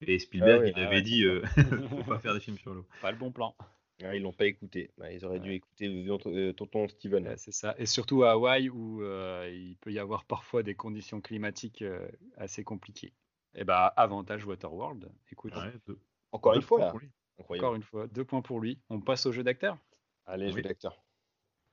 Et 0.05 0.19
Spielberg, 0.19 0.59
Ah 0.59 0.65
ouais, 0.65 0.73
il 0.77 0.81
ah 0.81 0.87
avait 0.87 0.97
ouais, 0.97 1.03
dit, 1.03 1.25
euh, 1.25 1.43
faut 1.91 2.03
pas 2.05 2.19
faire 2.19 2.35
des 2.35 2.41
films 2.41 2.59
sur 2.59 2.75
l'eau. 2.75 2.87
Pas 3.01 3.13
le 3.13 3.19
bon 3.19 3.31
plan. 3.31 3.55
Ah, 4.05 4.15
ils 4.17 4.23
l'ont 4.23 4.33
pas 4.33 4.47
écouté. 4.47 4.91
Ah, 5.01 5.13
ils 5.13 5.25
auraient 5.25 5.41
dû 5.41 5.53
écouter 5.53 5.87
euh, 5.89 6.53
tonton 6.53 6.89
Steven. 6.89 7.27
Ouais, 7.29 7.37
c'est 7.37 7.53
ça. 7.53 7.75
Et 7.79 7.87
surtout 7.87 8.25
à 8.25 8.33
Hawaï 8.33 8.69
où 8.69 9.03
euh, 9.03 9.51
il 9.53 9.77
peut 9.77 9.93
y 9.93 9.99
avoir 9.99 10.25
parfois 10.25 10.63
des 10.63 10.75
conditions 10.75 11.21
climatiques 11.21 11.83
euh, 11.83 12.09
assez 12.37 12.65
compliquées. 12.65 13.13
Et 13.55 13.65
bah, 13.65 13.87
avantage 13.97 14.45
Waterworld. 14.47 15.11
Écoute, 15.31 15.55
Ouais, 15.55 15.73
deux- 15.87 15.99
Encore 16.33 16.53
deux 16.53 16.59
une 16.59 16.63
fois 16.63 16.79
points 16.91 17.01
là. 17.01 17.09
encore 17.57 17.75
une 17.75 17.83
fois, 17.83 18.07
deux 18.09 18.25
points 18.25 18.43
pour 18.43 18.61
lui. 18.61 18.79
On 18.89 19.01
passe 19.01 19.27
au 19.27 19.33
jeu 19.33 19.43
d'acteur. 19.43 19.79
Allez, 20.27 20.51
jeu 20.51 20.63
d'acteur. 20.63 21.03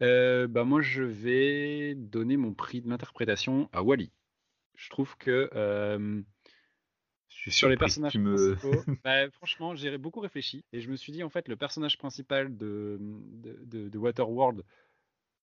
Euh, 0.02 0.48
bah 0.48 0.64
moi, 0.64 0.82
je 0.82 1.04
vais 1.04 1.94
donner 1.96 2.38
mon 2.38 2.54
prix 2.54 2.82
de 2.82 2.90
l'interprétation 2.90 3.70
à 3.74 3.84
Wally. 3.84 4.12
Je 4.76 4.90
trouve 4.90 5.18
que 5.18 5.50
euh, 5.56 6.22
Je 7.30 7.36
suis 7.38 7.52
sur 7.52 7.70
les 7.70 7.78
personnages 7.78 8.14
Tu 8.14 8.20
me... 8.20 8.56
principaux, 8.56 8.84
bah, 9.04 9.30
franchement, 9.32 9.76
j'ai 9.76 9.98
beaucoup 9.98 10.20
réfléchi 10.20 10.64
et 10.74 10.82
je 10.82 10.90
me 10.90 10.96
suis 10.96 11.12
dit 11.12 11.24
en 11.24 11.30
fait 11.30 11.48
le 11.48 11.56
personnage 11.56 11.98
principal 11.98 12.56
de, 12.58 12.98
de, 13.00 13.60
de- 13.66 13.90
de 13.90 13.98
Waterworld, 13.98 14.64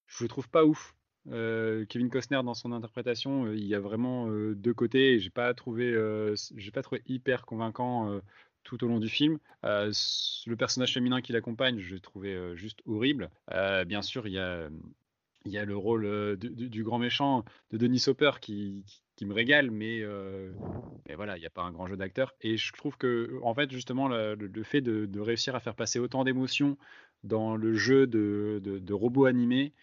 je 0.06 0.24
le 0.24 0.28
trouve 0.28 0.48
pas 0.48 0.64
ouf. 0.64 0.94
Euh, 1.28 1.84
Kevin 1.86 2.08
Costner 2.08 2.40
dans 2.44 2.54
son 2.54 2.70
interprétation, 2.72 3.46
euh, 3.46 3.56
il 3.56 3.64
y 3.66 3.74
a 3.74 3.80
vraiment 3.80 4.28
euh, 4.28 4.54
deux 4.54 4.74
côtés 4.74 5.14
et 5.14 5.18
j'ai 5.18 5.30
pas 5.30 5.52
trouvé, 5.54 5.92
j'ai 6.56 6.70
pas 6.70 6.82
trouvé 6.82 7.02
hyper 7.06 7.44
convaincant 7.46 8.20
tout 8.62 8.82
au 8.84 8.88
long 8.88 8.98
du 9.00 9.08
film. 9.08 9.38
Le 9.62 10.54
personnage 10.54 10.92
féminin 10.94 11.20
qui 11.20 11.32
l'accompagne, 11.32 11.78
je 11.80 11.94
l'ai 11.94 12.00
trouvé 12.00 12.56
juste 12.56 12.80
horrible. 12.86 13.30
Bien 13.86 14.02
sûr, 14.02 14.26
il 14.26 14.34
y 14.34 14.38
a 14.38 14.68
il 15.44 15.52
y 15.52 15.58
a 15.58 15.64
le 15.64 15.76
rôle 15.76 16.36
du, 16.36 16.50
du- 16.50 16.68
du 16.68 16.82
grand 16.82 16.98
méchant 16.98 17.44
de 17.70 17.78
Denis 17.78 18.02
Hopper 18.08 18.32
qui, 18.40 18.82
qui, 18.86 19.00
qui 19.16 19.26
me 19.26 19.34
régale, 19.34 19.70
mais, 19.70 20.00
euh, 20.02 20.52
mais 21.08 21.14
voilà, 21.14 21.36
il 21.36 21.40
n'y 21.40 21.46
a 21.46 21.50
pas 21.50 21.62
un 21.62 21.72
grand 21.72 21.86
jeu 21.86 21.96
d'acteur. 21.96 22.34
Et 22.40 22.56
je 22.56 22.72
trouve 22.72 22.96
que, 22.98 23.38
en 23.42 23.54
fait, 23.54 23.70
justement, 23.70 24.08
le, 24.08 24.62
fait 24.62 24.80
de, 24.82 25.06
de 25.06 25.20
réussir 25.20 25.54
à 25.54 25.60
faire 25.60 25.74
passer 25.74 25.98
autant 25.98 26.24
d'émotions 26.24 26.76
dans 27.24 27.56
le 27.56 27.74
jeu 27.74 28.06
de, 28.06 28.60
de, 28.62 28.78
de 28.78 28.92
robots 28.94 29.24
animés, 29.26 29.74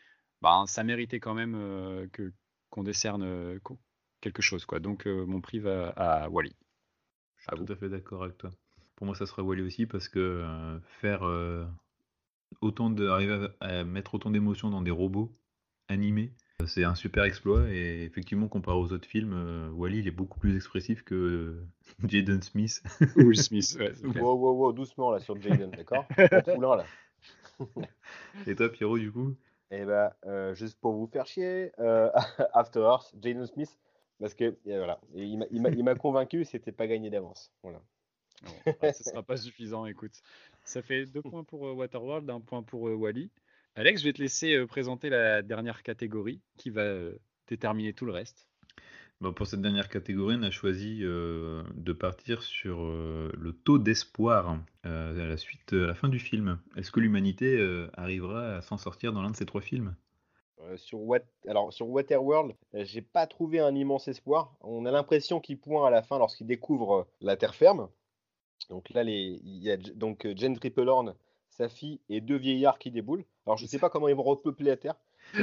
ben, 0.42 0.66
ça 0.68 0.84
méritait 0.84 1.20
quand 1.20 1.34
même 1.34 1.56
euh, 1.56 2.08
que, 2.12 2.32
qu'on 2.70 2.84
décerne 2.84 3.60
quelque 4.22 4.42
chose. 4.42 4.66
Quoi. 4.66 4.80
Donc, 4.80 5.08
euh, 5.08 5.26
mon 5.26 5.42
prix 5.42 5.60
va 5.60 5.90
à 5.90 6.30
Wally. 6.30 6.56
Je 7.38 7.44
À 7.48 7.56
suis 7.56 7.58
vous. 7.58 7.66
tout 7.66 7.72
à 7.72 7.76
fait 7.78 7.88
d'accord 7.90 8.24
avec 8.24 8.38
toi. 8.38 8.52
Pour 8.96 9.06
moi, 9.08 9.16
ça 9.16 9.26
sera 9.26 9.44
Wally 9.44 9.62
aussi 9.62 9.86
parce 9.86 10.10
que 10.10 10.46
faire 11.02 11.24
autant 12.62 12.90
de, 12.90 13.08
arriver 13.08 13.48
à, 13.60 13.66
à 13.66 13.84
mettre 13.84 14.16
autant 14.16 14.32
d'émotions 14.32 14.70
dans 14.70 14.82
des 14.82 14.92
robots 14.92 15.36
animés, 15.88 16.34
c'est 16.66 16.84
un 16.84 16.96
super 16.96 17.24
exploit. 17.24 17.70
Et 17.70 18.04
effectivement, 18.04 18.48
comparé 18.48 18.78
aux 18.78 18.92
autres 18.94 19.08
films, 19.08 19.34
euh, 19.34 19.70
Wally 19.72 20.00
il 20.00 20.08
est 20.08 20.12
beaucoup 20.12 20.40
plus 20.40 20.56
expressif 20.56 21.04
que 21.04 21.16
euh, 21.16 21.68
Jaden 22.08 22.42
Smith. 22.42 22.82
Will 23.18 23.38
Smith, 23.38 23.76
ouais, 23.80 23.94
c'est 23.96 24.10
clair. 24.10 24.24
Wow, 24.24 24.36
wow, 24.38 24.54
wow, 24.54 24.74
doucement 24.74 25.12
là 25.12 25.20
sur 25.20 25.40
Jaden, 25.42 25.72
d'accord 25.78 26.08
poulain 26.54 26.78
là. 26.78 26.86
Et 28.48 28.56
toi, 28.56 28.70
Pierrot, 28.72 28.98
du 28.98 29.12
coup? 29.12 29.36
Et 29.72 29.86
bah, 29.86 30.16
euh, 30.26 30.54
juste 30.54 30.80
pour 30.80 30.94
vous 30.94 31.08
faire 31.08 31.26
chier, 31.26 31.72
euh, 31.80 32.10
After 32.54 32.80
Earth, 32.82 33.14
Jaden 33.22 33.46
Smith, 33.48 33.78
parce 34.20 34.34
que 34.34 34.56
et 34.66 34.78
voilà, 34.78 35.00
Et 35.16 35.24
il 35.26 35.84
m'a- 35.84 35.96
convaincu, 35.96 36.46
c'était 36.46 36.72
pas 36.72 36.88
gagné 36.88 37.10
d'avance. 37.10 37.52
Voilà. 37.64 37.82
Ouais, 38.82 38.92
ce 38.94 39.04
sera 39.04 39.24
pas 39.24 39.38
suffisant, 39.38 39.86
écoute. 39.86 40.22
Ça 40.66 40.82
fait 40.82 41.06
deux 41.06 41.22
points 41.22 41.44
pour 41.44 41.68
euh, 41.68 41.74
Waterworld, 41.74 42.30
un 42.30 42.42
point 42.42 42.62
pour 42.62 42.90
euh, 42.90 42.94
Wally. 42.94 43.30
Alex, 43.76 44.02
je 44.02 44.06
vais 44.08 44.14
te 44.14 44.22
laisser 44.22 44.54
euh, 44.54 44.68
présenter 44.68 45.10
la 45.10 45.42
dernière 45.42 45.82
catégorie 45.82 46.42
qui 46.58 46.70
va 46.70 46.82
euh, 46.82 47.18
déterminer 47.48 47.94
tout 47.94 48.06
le 48.06 48.12
reste. 48.12 48.48
Bon, 49.20 49.34
Pour 49.34 49.48
cette 49.48 49.62
dernière 49.62 49.90
catégorie, 49.90 50.36
on 50.38 50.44
a 50.44 50.52
choisi 50.52 51.00
euh, 51.02 51.64
de 51.74 51.92
partir 51.92 52.44
sur 52.44 52.84
euh, 52.84 53.32
le 53.36 53.52
taux 53.52 53.80
d'espoir 53.80 54.60
euh, 54.86 55.26
à 55.26 55.28
la 55.28 55.38
suite, 55.38 55.74
à 55.74 55.88
la 55.88 55.96
fin 55.96 56.08
du 56.08 56.20
film. 56.20 56.60
Est-ce 56.76 56.92
que 56.92 57.00
l'humanité 57.00 57.58
euh, 57.58 57.90
arrivera 57.94 58.58
à 58.58 58.62
s'en 58.62 58.78
sortir 58.78 59.12
dans 59.12 59.24
l'un 59.24 59.32
de 59.32 59.36
ces 59.36 59.48
trois 59.48 59.62
films? 59.62 59.96
Euh, 60.62 60.78
sur, 60.78 61.02
Wat... 61.02 61.22
Alors, 61.48 61.74
sur 61.74 61.90
Waterworld, 61.90 62.56
j'ai 62.74 63.02
pas 63.02 63.26
trouvé 63.26 63.60
un 63.60 63.74
immense 63.74 64.08
espoir. 64.08 64.56
On 64.62 64.86
a 64.86 64.92
l'impression 64.92 65.40
qu'il 65.40 65.58
pointe 65.58 65.88
à 65.88 65.90
la 65.90 66.04
fin 66.04 66.20
lorsqu'il 66.20 66.46
découvre 66.46 67.08
la 67.22 67.38
terre 67.38 67.56
ferme. 67.56 67.90
Donc 68.70 68.92
là, 68.92 69.04
les... 69.04 69.40
il 69.44 69.64
y 69.64 69.72
a 69.72 69.78
donc 69.78 70.28
Jane 70.36 70.56
Triplehorn, 70.60 71.16
sa 71.58 71.70
fille 71.70 72.00
et 72.10 72.22
deux 72.22 72.38
vieillards 72.38 72.80
qui 72.80 72.92
déboulent. 72.92 73.26
Alors, 73.46 73.58
je 73.58 73.66
sais 73.66 73.80
pas 73.80 73.90
comment 73.90 74.08
ils 74.08 74.16
vont 74.16 74.24
repeupler 74.24 74.66
la 74.72 74.78
terre. 74.78 74.96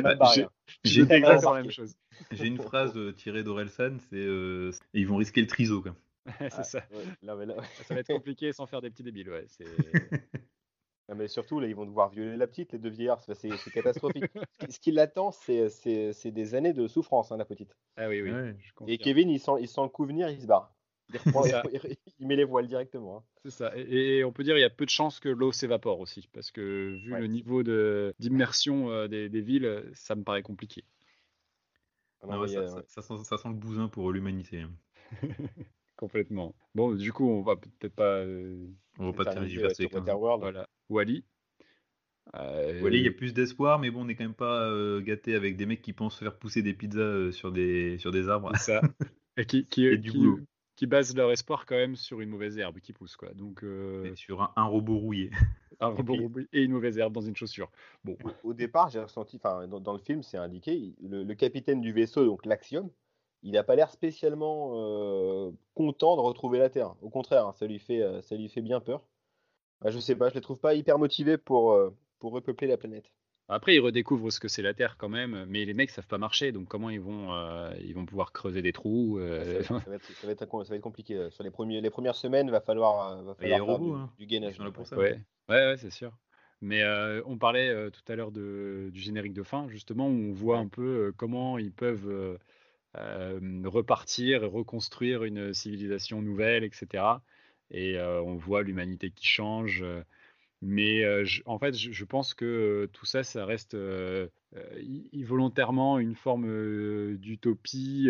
Bah, 0.03 0.15
j'ai- 0.35 0.43
hein. 0.45 0.51
Exactement 0.85 1.55
la 1.55 1.63
même 1.63 1.71
chose. 1.71 1.97
J'ai 2.33 2.47
une 2.47 2.59
phrase 2.59 2.97
euh, 2.97 3.13
tirée 3.13 3.43
d'Orelsan, 3.43 3.97
c'est 4.11 4.17
euh, 4.17 4.71
ils 4.93 5.07
vont 5.07 5.17
risquer 5.17 5.41
le 5.41 5.47
triso. 5.47 5.81
Quoi. 5.83 5.95
c'est 6.39 6.49
Ah, 6.53 6.63
ça. 6.65 6.79
ouais, 6.93 7.47
là, 7.47 7.57
Ça 7.85 7.95
va 7.95 8.01
être 8.01 8.13
compliqué 8.13 8.53
sans 8.53 8.67
faire 8.67 8.83
des 8.83 8.91
petits 8.91 9.03
débiles. 9.03 9.31
Ouais. 9.31 9.47
Non, 11.09 11.17
mais 11.17 11.27
surtout, 11.27 11.59
là, 11.59 11.67
ils 11.67 11.75
vont 11.75 11.87
devoir 11.87 12.09
violer 12.09 12.37
la 12.37 12.47
petite, 12.47 12.71
les 12.73 12.79
deux 12.79 12.89
vieillards. 12.89 13.21
C'est 13.21 13.51
catastrophique. 13.73 14.27
ce 14.69 14.79
qui- 14.79 14.93
l'attend, 14.93 15.33
c'est- 15.33 16.31
des 16.31 16.55
années 16.55 16.73
de 16.73 16.87
souffrance, 16.87 17.33
hein, 17.33 17.37
la 17.37 17.45
petite. 17.45 17.75
Ah 17.97 18.09
oui, 18.09 18.23
oui. 18.23 18.31
Ouais. 18.31 18.55
je 18.61 18.93
Et. 18.93 18.97
Kevin, 18.99 19.29
il 19.29 19.41
sent, 19.41 19.53
il 19.61 19.67
sent 19.67 19.81
le 19.83 19.89
coup 19.89 20.05
venir, 20.07 20.29
il 20.31 20.41
se 20.41 20.47
barre. 20.47 20.73
Il, 21.73 21.81
il- 21.85 21.97
il 22.21 22.27
met 22.27 22.37
les 22.37 22.45
voiles 22.45 22.67
directement. 22.67 23.19
hein. 23.19 23.23
C'est 23.45 23.51
ça. 23.51 23.73
Et, 23.77 24.19
et 24.19 24.25
on 24.25 24.33
peut 24.33 24.43
dire 24.45 24.55
qu'il 24.55 24.61
y 24.63 24.65
a 24.65 24.71
peu 24.71 24.85
de 24.85 24.91
chances 24.91 25.21
que 25.21 25.29
l'eau 25.29 25.53
s'évapore 25.53 26.01
aussi, 26.01 26.29
parce 26.33 26.51
que 26.51 26.97
vu 27.05 27.13
Ouais. 27.13 27.21
le 27.21 27.27
niveau 27.27 27.63
de, 27.63 28.15
d'immersion 28.19 28.91
euh, 28.91 29.09
des, 29.09 29.29
des 29.29 29.41
villes, 29.41 29.89
ça 29.95 30.15
me 30.15 30.23
paraît 30.25 30.43
compliqué. 30.43 30.85
Non, 32.29 32.39
ouais, 32.41 32.49
ça, 32.49 32.67
ça- 32.69 32.83
ça 32.87 33.03
sent, 33.03 33.25
ça 33.25 33.39
sent 33.39 33.49
le 33.49 33.55
bousin 33.55 33.89
pour 33.89 34.13
l'humanité. 34.13 34.61
hein. 34.61 34.71
Complètement. 35.97 36.55
Bon, 36.75 36.95
du 36.95 37.13
coup, 37.13 37.29
on 37.29 37.43
va 37.43 37.57
peut-être 37.57 37.95
pas. 37.95 38.19
euh, 38.21 38.67
On 38.99 39.11
va 39.11 39.13
pas 39.13 39.31
ouais, 39.31 39.35
tergiverser. 39.35 39.87
Waterworld. 39.93 40.41
voilà. 40.43 40.69
Wally. 40.89 41.25
Euh, 42.37 42.81
Wally, 42.81 42.99
il 42.99 43.05
y 43.05 43.09
a 43.09 43.13
plus 43.13 43.35
d'espoir, 43.35 43.79
mais 43.79 43.91
bon, 43.91 44.03
on 44.03 44.05
n'est 44.05 44.15
quand 44.15 44.25
même 44.25 44.35
pas 44.35 44.63
euh, 44.69 45.01
gâté 45.01 45.35
avec 45.35 45.57
des 45.57 45.67
mecs 45.67 45.83
qui 45.83 45.93
pensent 45.93 46.19
faire 46.19 46.39
pousser 46.39 46.63
des 46.63 46.75
pizzas 46.75 47.01
euh, 47.01 47.33
sur, 47.33 47.51
des, 47.53 47.99
sur 47.99 48.13
des 48.13 48.29
arbres. 48.29 48.53
c'est 48.57 48.73
ça. 48.73 48.81
Et 49.37 49.47
qui, 49.47 49.67
qui, 49.67 49.87
Et 49.87 49.97
du 49.97 50.11
qui- 50.11 50.19
boulot. 50.19 50.41
Qui 50.81 50.87
basent 50.87 51.15
leur 51.15 51.31
espoir 51.31 51.67
quand 51.67 51.75
même 51.75 51.95
sur 51.95 52.23
une 52.23 52.31
mauvaise 52.31 52.57
herbe 52.57 52.79
qui 52.79 52.95
pousse, 52.95 53.15
quoi. 53.15 53.35
Donc, 53.35 53.63
euh, 53.65 54.03
Et 54.07 54.17
sur 54.17 54.41
un, 54.41 54.51
un 54.57 54.65
robot 54.65 54.97
rouillé. 54.97 55.31
un 55.79 55.89
robot 55.89 56.15
et 56.55 56.63
une 56.63 56.73
mauvaise 56.73 56.97
herbe 56.97 57.13
dans 57.13 57.21
une 57.21 57.37
chaussure. 57.37 57.71
Bon, 58.03 58.17
Au 58.45 58.55
départ, 58.55 58.89
j'ai 58.89 58.99
ressenti, 58.99 59.37
enfin, 59.37 59.69
dans, 59.69 59.79
dans 59.79 59.93
le 59.93 59.99
film, 59.99 60.23
c'est 60.23 60.39
indiqué, 60.39 60.95
le, 61.03 61.23
le 61.23 61.35
capitaine 61.35 61.83
du 61.83 61.93
vaisseau, 61.93 62.25
donc 62.25 62.47
l'Axiom, 62.47 62.91
il 63.43 63.53
n'a 63.53 63.63
pas 63.63 63.77
l'air 63.77 63.91
spécialement 63.91 64.71
euh, 64.77 65.51
content 65.75 66.17
de 66.17 66.23
retrouver 66.23 66.59
la 66.59 66.71
Terre. 66.71 66.95
Au 67.03 67.11
contraire, 67.11 67.49
hein, 67.49 67.53
ça 67.53 67.67
lui 67.67 67.79
fait, 67.79 68.01
euh, 68.01 68.23
ça 68.23 68.35
lui 68.35 68.49
fait 68.49 68.63
bien 68.63 68.81
peur. 68.81 69.05
Ah, 69.83 69.91
je 69.91 69.99
sais 69.99 70.17
pas, 70.17 70.31
je 70.31 70.35
les 70.35 70.41
trouve 70.41 70.61
pas 70.61 70.75
hyper 70.75 70.99
motivés 70.99 71.37
pour, 71.37 71.73
euh, 71.73 71.95
pour 72.21 72.33
repeupler 72.33 72.69
la 72.69 72.79
planète. 72.79 73.13
Après, 73.53 73.75
ils 73.75 73.81
redécouvrent 73.81 74.31
ce 74.31 74.39
que 74.39 74.47
c'est 74.47 74.63
la 74.63 74.75
Terre 74.75 74.97
quand 74.97 75.09
même, 75.09 75.45
mais 75.49 75.65
les 75.65 75.75
mecs 75.75 75.91
savent 75.91 76.07
pas 76.07 76.19
marcher, 76.19 76.53
donc 76.53 76.69
comment 76.69 76.89
ils 76.89 77.01
vont, 77.01 77.35
euh, 77.35 77.73
ils 77.81 77.95
vont 77.95 78.07
pouvoir 78.07 78.31
creuser 78.33 78.63
des 78.63 78.73
trous 78.73 79.19
euh, 79.19 79.63
Ça, 79.63 79.75
va- 79.75 79.81
ça 79.81 79.91
va 79.91 79.97
être, 79.97 80.05
ça 80.05 80.27
va 80.27 80.33
être 80.33 80.43
un- 80.43 80.65
ça 80.65 80.71
va 80.71 80.77
être 80.77 80.83
compliqué. 80.83 81.17
euh, 81.17 81.31
Sur 81.31 81.43
les, 81.43 81.51
premiers, 81.51 81.81
les 81.81 81.91
premières 81.91 82.15
semaines, 82.15 82.49
va 82.51 82.61
falloir, 82.61 83.19
euh, 83.19 83.23
va 83.23 83.37
Il 83.41 83.49
y 83.49 83.53
a 83.53 83.59
falloir 83.59 83.67
faire 83.67 83.79
robots, 83.79 83.97
du, 83.97 84.01
hein. 84.03 84.11
du 84.19 84.27
gainage. 84.27 84.59
Là 84.61 84.71
pour 84.71 84.87
ça. 84.87 84.97
Ouais, 84.97 85.21
ouais, 85.49 85.67
ouais, 85.67 85.77
c'est 85.79 85.91
sûr. 85.91 86.13
Mais 86.61 86.83
euh, 86.83 87.23
on 87.27 87.39
parlait 87.39 87.71
euh, 87.71 87.91
tout 87.91 88.03
à 88.13 88.15
l'heure 88.15 88.31
de- 88.31 88.91
du 88.93 89.01
générique 89.01 89.33
de 89.33 89.43
fin, 89.43 89.69
justement, 89.69 90.07
où 90.07 90.13
on 90.31 90.33
voit 90.33 90.59
un 90.59 90.69
peu 90.69 91.13
comment 91.17 91.59
ils 91.59 91.73
peuvent 91.73 92.09
euh, 92.09 92.39
euh, 92.99 93.41
repartir 93.65 94.45
et 94.45 94.47
reconstruire 94.47 95.25
une 95.25 95.55
civilisation 95.55 96.23
nouvelle, 96.23 96.63
etc. 96.63 97.23
Et 97.71 97.97
euh, 97.99 98.23
on 98.23 98.37
voit 98.37 98.63
l'humanité 98.63 99.11
qui 99.11 99.27
change. 99.27 99.85
Mais 100.63 101.25
je- 101.25 101.43
en 101.47 101.59
fait, 101.59 101.75
je, 101.77 101.93
je 101.93 102.05
pense 102.05 102.35
que 102.35 102.89
tout 102.93 103.07
ça, 103.07 103.23
ça 103.23 103.45
reste 103.47 103.77
volontairement 105.15 105.99
une 105.99 106.15
forme 106.15 107.17
d'utopie, 107.17 108.09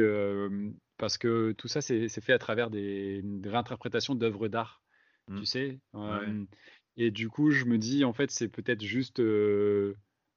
parce 0.96 1.18
que 1.18 1.52
tout 1.52 1.68
ça, 1.68 1.80
c'est 1.80 2.08
fait 2.20 2.32
à 2.32 2.38
travers 2.38 2.70
des, 2.70 3.22
des 3.22 3.48
réinterprétations 3.48 4.14
d'œuvres 4.14 4.48
d'art, 4.48 4.82
Mm. 5.28 5.38
tu 5.38 5.46
sais? 5.46 5.78
Ouais. 5.92 6.34
Et 6.96 7.10
du 7.10 7.28
coup, 7.28 7.50
je 7.50 7.64
me 7.64 7.78
dis, 7.78 8.04
en 8.04 8.12
fait, 8.12 8.30
c'est 8.30 8.48
peut-être 8.48 8.82
juste 8.82 9.20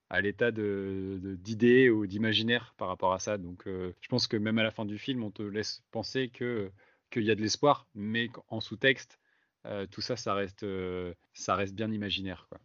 à 0.10 0.22
l'état 0.22 0.52
de- 0.52 1.20
de- 1.22 1.36
d'idées 1.36 1.90
ou 1.90 2.06
d'imaginaire 2.08 2.74
par 2.78 2.88
rapport 2.88 3.14
à 3.14 3.20
ça. 3.20 3.38
Donc, 3.38 3.68
euh, 3.68 3.94
je 4.02 4.08
pense 4.08 4.28
que 4.28 4.38
même 4.38 4.58
à 4.60 4.64
la 4.64 4.72
fin 4.72 4.86
du 4.86 4.98
film, 4.98 5.24
on 5.24 5.32
te 5.32 5.42
laisse 5.42 5.84
penser 5.92 6.30
que 6.30 6.72
qu'il 7.12 7.24
y 7.24 7.32
a 7.32 7.36
de 7.36 7.42
l'espoir, 7.42 7.88
mais 7.94 8.30
qu'en 8.30 8.60
sous-texte, 8.60 9.20
euh, 9.66 9.86
tout 9.88 10.02
ça, 10.02 10.16
ça 10.16 10.34
reste, 10.34 10.64
euh, 10.64 11.14
ça 11.34 11.56
reste 11.56 11.76
bien 11.76 11.92
imaginaire, 11.92 12.48
quoi. 12.50 12.60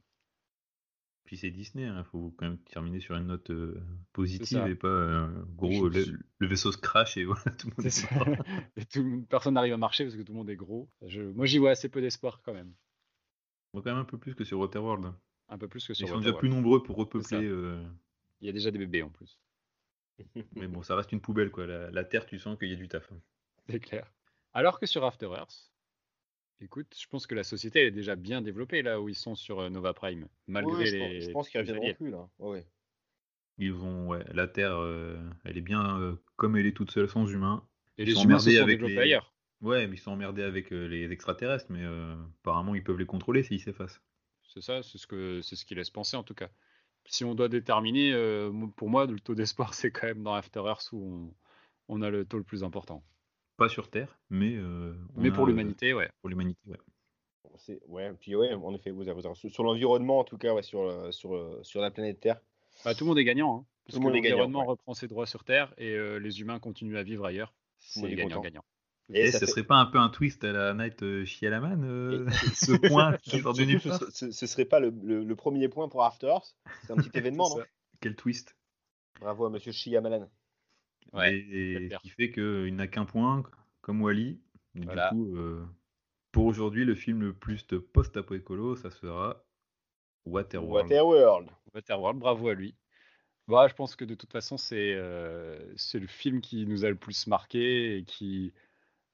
Puis 1.24 1.36
c'est 1.36 1.50
Disney, 1.50 1.84
il 1.84 2.04
faut 2.04 2.34
quand 2.38 2.46
même 2.46 2.58
terminer 2.58 3.00
sur 3.00 3.14
une 3.14 3.26
note 3.26 3.50
euh, 3.50 3.78
positive 4.14 4.66
et 4.66 4.74
pas 4.74 5.28
gros, 5.56 5.90
Je- 5.90 6.10
le, 6.12 6.18
le 6.38 6.46
vaisseau 6.46 6.72
se 6.72 6.78
crache 6.78 7.18
et 7.18 7.24
voilà, 7.26 7.42
tout 7.58 7.68
le 7.68 7.74
monde 7.76 7.86
est 7.86 7.90
ça. 7.90 8.08
content. 8.08 8.42
Et 8.76 8.84
tout- 8.90 9.26
personne 9.28 9.54
n'arrive 9.54 9.74
à 9.74 9.76
marcher 9.76 10.04
parce 10.04 10.16
que 10.16 10.22
tout 10.22 10.32
le 10.32 10.38
monde 10.38 10.48
est 10.48 10.56
gros. 10.56 10.88
Je- 11.06 11.20
moi, 11.20 11.44
j'y 11.44 11.58
vois 11.58 11.70
assez 11.72 11.90
peu 11.90 12.00
d'espoir 12.00 12.40
quand 12.42 12.54
même. 12.54 12.72
Bon, 13.74 13.82
quand 13.82 13.90
même 13.90 13.98
un 14.00 14.04
peu 14.04 14.16
plus 14.16 14.34
que 14.34 14.44
sur 14.44 14.58
Waterworld. 14.58 15.12
Un 15.50 15.58
peu 15.58 15.68
plus 15.68 15.86
que 15.86 15.92
Ils 15.92 15.96
sur 15.96 16.08
sont 16.08 16.20
déjà 16.20 16.32
plus 16.32 16.48
nombreux 16.48 16.82
pour 16.82 16.96
repeupler. 16.96 17.44
Il 18.40 18.46
y 18.46 18.48
a 18.48 18.52
déjà 18.52 18.70
des 18.70 18.78
bébés 18.78 19.02
en 19.02 19.10
plus. 19.10 19.38
Mais 20.56 20.66
bon, 20.66 20.82
ça 20.82 20.96
reste 20.96 21.12
une 21.12 21.20
poubelle, 21.20 21.50
quoi. 21.50 21.66
La, 21.66 21.90
la 21.90 22.04
Terre, 22.04 22.24
tu 22.24 22.38
sens 22.38 22.58
qu'il 22.58 22.70
y 22.70 22.72
a 22.72 22.76
du 22.76 22.88
taf. 22.88 23.12
hein. 23.12 23.20
C'est 23.68 23.80
clair. 23.80 24.10
Alors 24.54 24.80
que 24.80 24.86
sur 24.86 25.04
After 25.04 25.26
Earth, 25.26 25.70
écoute, 26.60 26.94
je 27.00 27.06
pense 27.08 27.26
que 27.26 27.34
la 27.34 27.44
société 27.44 27.80
elle 27.80 27.86
est 27.88 27.90
déjà 27.90 28.16
bien 28.16 28.42
développée 28.42 28.82
là 28.82 29.00
où 29.00 29.08
ils 29.08 29.14
sont 29.14 29.34
sur 29.34 29.68
Nova 29.70 29.94
Prime, 29.94 30.28
malgré 30.46 30.84
je, 30.84 30.92
les. 30.92 30.98
pense, 30.98 31.24
je 31.24 31.30
pense 31.30 31.48
qu'ils 31.48 31.60
reviendront 31.60 31.90
plus 31.92 32.10
là. 32.10 32.28
Ils 33.58 33.72
vont, 33.72 34.06
ouais, 34.08 34.24
la 34.32 34.46
Terre, 34.46 34.76
euh, 34.78 35.18
elle 35.44 35.58
est 35.58 35.62
bien 35.62 35.98
euh, 36.00 36.14
comme 36.36 36.56
elle 36.56 36.66
est 36.66 36.72
toute 36.76 36.90
seule 36.90 37.08
sans 37.08 37.26
humains. 37.26 37.66
Et 37.98 38.04
Ils 38.04 38.08
les 38.08 38.12
sont 38.12 38.20
humains 38.20 38.38
se 38.38 38.44
emmerdés 38.44 38.56
sont 38.56 38.62
avec 38.62 38.76
développés 38.76 39.00
les- 39.00 39.02
ailleurs. 39.02 39.34
Ouais, 39.60 39.86
mais 39.88 39.96
ils 39.96 39.98
sont 40.00 40.12
emmerdés 40.12 40.42
avec 40.44 40.72
euh, 40.72 40.86
les 40.86 41.10
extraterrestres, 41.10 41.66
mais 41.70 41.82
euh, 41.82 42.14
apparemment 42.42 42.74
ils 42.76 42.84
peuvent 42.84 42.98
les 42.98 43.06
contrôler 43.06 43.42
s'ils 43.42 43.60
s'effacent. 43.60 44.00
C'est 44.42 44.60
ça, 44.62 44.82
c'est 44.82 44.98
ce 44.98 45.06
que 45.06 45.40
c'est 45.42 45.54
ce 45.56 45.64
qui 45.64 45.74
laisse 45.76 45.90
penser 45.90 46.16
en 46.16 46.24
tout 46.24 46.34
cas. 46.34 46.48
Si 47.06 47.24
on 47.24 47.34
doit 47.34 47.48
déterminer, 47.48 48.12
euh, 48.12 48.50
pour 48.76 48.90
moi, 48.90 49.06
le 49.06 49.20
taux 49.20 49.34
d'espoir, 49.34 49.74
c'est 49.74 49.90
quand 49.92 50.06
même 50.08 50.22
dans 50.24 50.34
After 50.34 50.60
Earth 50.66 50.90
où 50.92 51.34
on, 51.88 51.96
on 51.98 52.02
a 52.02 52.10
le 52.10 52.24
taux 52.26 52.38
le 52.38 52.44
plus 52.44 52.64
important. 52.64 53.04
Pas 53.58 53.68
sur 53.68 53.90
Terre, 53.90 54.18
mais. 54.30 54.54
euh, 54.56 54.94
Mais 55.16 55.28
a, 55.28 55.32
pour 55.32 55.44
euh, 55.44 55.48
l'humanité, 55.48 55.92
ouais. 55.92 56.08
pour 56.22 56.30
l'humanité, 56.30 56.60
ouais. 56.66 56.78
C'est- 57.56 57.80
ouais, 57.88 58.12
puis 58.20 58.36
ouais, 58.36 58.54
en 58.54 58.72
effet, 58.74 58.90
vous 58.90 59.02
avez 59.02 59.14
raison. 59.14 59.34
Sur, 59.34 59.50
sur 59.50 59.64
l'environnement, 59.64 60.20
en 60.20 60.24
tout 60.24 60.38
cas, 60.38 60.54
ouais, 60.54 60.62
sur, 60.62 60.84
le- 60.84 61.12
sur, 61.12 61.58
sur 61.62 61.80
la 61.80 61.90
planète 61.90 62.20
Terre. 62.20 62.40
Bah, 62.84 62.94
tout 62.94 63.04
le 63.04 63.08
monde 63.08 63.18
est 63.18 63.24
gagnant. 63.24 63.58
Hein, 63.58 63.66
parce 63.84 63.96
le 63.96 64.00
que 64.00 64.04
monde 64.06 64.16
est 64.16 64.20
gagnant, 64.20 64.36
l'environnement 64.36 64.60
ouais. 64.60 64.66
reprend 64.68 64.94
ses 64.94 65.08
droits 65.08 65.26
sur 65.26 65.42
Terre 65.44 65.74
et 65.76 65.92
euh, 65.94 66.18
les 66.18 66.40
humains 66.40 66.60
continuent 66.60 66.96
à 66.96 67.02
vivre 67.02 67.24
ailleurs. 67.26 67.52
le 67.96 68.00
monde 68.02 68.10
C'est 68.10 68.16
gagnant-gagnant. 68.16 68.64
Et 69.12 69.32
ce 69.32 69.38
fait- 69.38 69.46
serait 69.46 69.64
pas 69.64 69.76
un 69.76 69.86
peu 69.86 69.98
un 69.98 70.10
twist 70.10 70.44
à 70.44 70.52
la 70.52 70.74
Night 70.74 71.02
euh, 71.02 71.24
Shyamalan, 71.24 71.82
euh, 71.82 72.26
ce 72.54 72.72
point 72.88 73.16
qui 73.22 73.40
sort 73.40 73.56
ce, 73.56 74.30
ce- 74.30 74.46
serait 74.46 74.66
pas 74.66 74.78
le, 74.78 74.90
le- 75.02 75.24
le 75.24 75.34
premier 75.36 75.68
point 75.68 75.88
pour 75.88 76.04
After 76.04 76.26
Earth? 76.28 76.54
C'est 76.86 76.92
un 76.92 76.96
petit 76.96 77.10
événement, 77.14 77.48
non? 77.48 77.64
Quel 78.00 78.14
twist 78.14 78.54
Bravo 79.18 79.46
à 79.46 79.50
Monsieur 79.50 79.72
Shyamalan. 79.72 80.28
Ouais, 81.12 81.38
Et, 81.38 81.88
ce 81.90 81.96
qui 81.98 82.10
fait 82.10 82.30
qu'il 82.30 82.74
n'a 82.74 82.86
qu'un 82.86 83.04
point, 83.04 83.42
comme 83.80 84.02
Wally. 84.02 84.40
Et 84.74 84.80
Voilà. 84.84 85.10
Du 85.10 85.16
coup, 85.16 85.36
euh, 85.36 85.64
pour 86.32 86.44
aujourd'hui, 86.46 86.84
le 86.84 86.94
film 86.94 87.22
le 87.22 87.32
plus 87.32 87.66
de 87.66 87.78
post-apo 87.78 88.34
écolo, 88.34 88.76
ça 88.76 88.90
sera 88.90 89.44
Waterworld. 90.26 90.90
Waterworld. 90.90 91.48
Waterworld, 91.74 92.18
bravo 92.18 92.48
à 92.48 92.54
lui. 92.54 92.74
Bah, 93.46 93.66
je 93.66 93.74
pense 93.74 93.96
que 93.96 94.04
de 94.04 94.14
toute 94.14 94.30
façon, 94.30 94.58
c'est 94.58 94.92
euh, 94.94 95.58
c'est 95.76 95.98
le 95.98 96.06
film 96.06 96.42
qui 96.42 96.66
nous 96.66 96.84
a 96.84 96.90
le 96.90 96.96
plus 96.96 97.26
marqué 97.26 97.96
et 97.96 98.04
qui, 98.04 98.52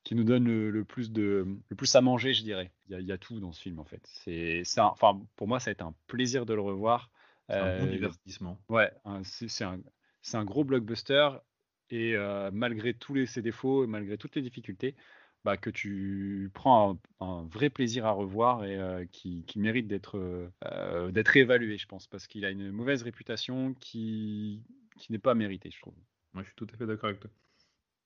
qui 0.03 0.17
nous 0.17 0.25
donne 0.25 0.45
le, 0.45 0.71
le 0.71 0.85
plus 0.85 1.13
de, 1.13 1.47
le 1.69 1.77
plus 1.77 1.95
à 1.95 2.01
manger, 2.01 2.35
je 2.35 2.43
dirais. 2.43 2.73
Il 2.87 2.93
y 2.93 2.95
a, 2.97 3.01
il 3.01 3.07
y 3.07 3.13
a 3.13 3.19
tout 3.19 3.39
dans 3.39 3.53
ce 3.53 3.61
film, 3.63 3.79
en 3.79 3.85
fait. 3.85 4.03
C'est, 4.05 4.65
enfin, 4.79 5.21
pour 5.37 5.47
moi, 5.47 5.61
ça 5.61 5.71
a 5.71 5.73
été 5.73 5.83
un 5.85 5.95
plaisir 6.09 6.47
de 6.47 6.55
le 6.55 6.61
revoir. 6.61 7.11
C'est 7.49 7.57
un 7.57 7.79
bon 7.79 7.87
Euh, 7.87 7.91
divertissement. 7.91 8.59
Ouais, 8.69 8.91
c'est 9.23 9.49
c'est 9.49 9.65
un, 9.65 9.79
c'est 10.23 10.37
un 10.37 10.45
gros 10.45 10.65
blockbuster 10.65 11.29
et 11.91 12.15
euh, 12.17 12.51
malgré 12.53 12.95
tous 12.95 13.15
les, 13.15 13.27
ses 13.27 13.43
défauts 13.43 13.85
et 13.85 13.87
malgré 13.87 14.19
toutes 14.19 14.37
les 14.37 14.43
difficultés, 14.43 14.95
bah, 15.45 15.57
que 15.57 15.71
tu 15.71 16.51
prends 16.55 16.99
un, 17.21 17.27
un 17.27 17.43
vrai 17.45 17.69
plaisir 17.71 18.07
à 18.07 18.13
revoir 18.13 18.65
et 18.65 18.77
euh, 18.77 19.05
qui, 19.07 19.45
qui 19.47 19.59
mérite 19.59 19.87
d'être 19.87 20.19
euh, 20.19 21.11
d'être 21.11 21.37
évalué, 21.37 21.77
je 21.77 21.87
pense, 21.87 22.07
parce 22.07 22.27
qu'il 22.27 22.45
a 22.45 22.51
une 22.51 22.71
mauvaise 22.71 23.03
réputation 23.03 23.75
qui, 23.75 24.63
qui 24.97 25.13
n'est 25.13 25.19
pas 25.19 25.35
méritée, 25.35 25.71
je 25.71 25.81
trouve. 25.81 25.95
Moi, 26.33 26.43
je 26.43 26.49
suis 26.49 26.57
tout 26.57 26.67
à 26.73 26.77
fait 26.77 26.87
d'accord 26.87 27.11
avec 27.11 27.21
toi. 27.21 27.31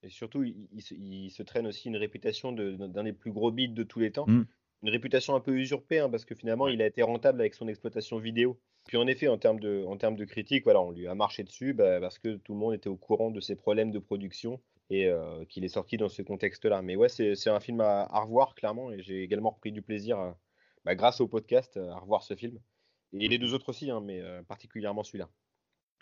Et 0.02 0.10
surtout, 0.10 0.42
il, 0.44 0.68
il 0.72 0.82
se, 0.82 0.94
il 0.94 1.30
se 1.30 1.42
traîne 1.42 1.66
aussi 1.66 1.88
une 1.88 1.96
réputation 1.96 2.52
de- 2.52 2.72
d'un 2.72 3.04
des 3.04 3.12
plus 3.12 3.32
gros 3.32 3.50
beats 3.50 3.68
de 3.68 3.82
tous 3.82 4.00
les 4.00 4.12
temps. 4.12 4.26
Mm. 4.28 4.42
Une 4.82 4.90
réputation 4.90 5.34
un 5.34 5.40
peu 5.40 5.52
usurpée, 5.56 5.98
hein, 5.98 6.08
parce 6.08 6.24
que 6.24 6.34
finalement, 6.34 6.68
il 6.68 6.80
a 6.82 6.86
été 6.86 7.02
rentable 7.02 7.40
avec 7.40 7.54
son 7.54 7.66
exploitation 7.68 8.18
vidéo. 8.18 8.60
Puis 8.86 8.96
en 8.96 9.06
effet, 9.06 9.28
en 9.28 9.36
termes 9.38 9.58
de, 9.60 9.84
en 9.86 9.96
termes 9.96 10.16
de 10.16 10.24
critique, 10.24 10.64
voilà, 10.64 10.80
on 10.80 10.92
lui 10.92 11.06
a 11.08 11.14
marché 11.14 11.42
dessus 11.44 11.74
bah, 11.74 12.00
parce 12.00 12.18
que 12.18 12.36
tout 12.36 12.52
le 12.52 12.58
monde 12.58 12.74
était 12.74 12.88
au 12.88 12.96
courant 12.96 13.30
de 13.30 13.40
ses 13.40 13.56
problèmes 13.56 13.90
de 13.90 13.98
production 13.98 14.62
et 14.88 15.06
euh, 15.08 15.44
qu'il 15.46 15.64
est 15.64 15.68
sorti 15.68 15.96
dans 15.96 16.08
ce 16.08 16.22
contexte-là. 16.22 16.80
Mais 16.82 16.96
ouais, 16.96 17.08
c'est 17.08 17.34
c'est 17.34 17.50
un 17.50 17.60
film 17.60 17.80
à, 17.80 18.02
à 18.04 18.20
revoir, 18.20 18.54
clairement, 18.54 18.90
et 18.92 19.02
j'ai 19.02 19.22
également 19.22 19.50
repris 19.50 19.72
du 19.72 19.82
plaisir, 19.82 20.18
à- 20.18 20.38
bah, 20.84 20.94
grâce 20.94 21.20
au 21.20 21.28
podcast, 21.28 21.76
à 21.76 21.98
revoir 21.98 22.22
ce 22.22 22.34
film. 22.36 22.58
Et 23.18 23.28
les 23.28 23.38
deux 23.38 23.54
autres 23.54 23.70
aussi, 23.70 23.90
hein, 23.90 24.00
mais 24.00 24.20
euh, 24.20 24.42
particulièrement 24.42 25.02
celui-là. 25.02 25.28